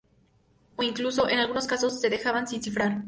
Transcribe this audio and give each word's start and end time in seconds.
O, 0.77 0.81
incluso, 0.81 1.29
en 1.29 1.37
algunos 1.37 1.67
casos, 1.67 1.99
se 2.01 2.09
dejaban 2.09 2.47
sin 2.47 2.63
cifrar. 2.63 2.99